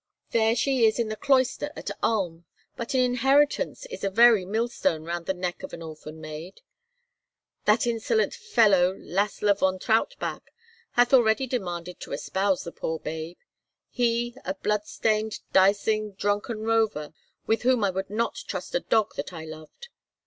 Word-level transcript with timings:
There 0.31 0.55
she 0.55 0.87
is 0.87 0.97
in 0.97 1.09
the 1.09 1.15
cloister 1.15 1.69
at 1.75 1.91
Ulm, 2.01 2.45
but 2.75 2.95
an 2.95 3.01
inheritance 3.01 3.85
is 3.91 4.03
a 4.03 4.09
very 4.09 4.45
mill 4.45 4.67
stone 4.67 5.03
round 5.03 5.27
the 5.27 5.33
neck 5.35 5.61
of 5.61 5.73
an 5.73 5.83
orphan 5.83 6.19
maid. 6.19 6.61
That 7.65 7.85
insolent 7.85 8.33
fellow, 8.33 8.95
Lassla 8.97 9.53
von 9.53 9.77
Trautbach, 9.77 10.49
hath 10.93 11.13
already 11.13 11.45
demanded 11.45 11.99
to 11.99 12.13
espouse 12.13 12.63
the 12.63 12.71
poor 12.71 12.97
babe; 12.97 13.37
he—a 13.91 14.55
blood 14.55 14.87
stained, 14.87 15.41
dicing, 15.53 16.13
drunken 16.13 16.61
rover, 16.63 17.13
with 17.45 17.61
whom 17.61 17.83
I 17.83 17.91
would 17.91 18.09
not 18.09 18.33
trust 18.47 18.73
a 18.73 18.79
dog 18.79 19.13
that 19.17 19.31
I 19.31 19.45
loved! 19.45 19.89